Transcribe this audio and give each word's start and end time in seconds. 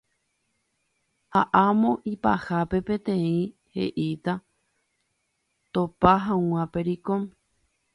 Ha 1.35 1.41
amo 1.65 1.91
ipahápe 2.13 2.77
peteĩ 2.87 3.31
he'íta 3.73 4.33
topa 5.73 6.11
hag̃ua 6.27 6.63
pericón 6.73 7.21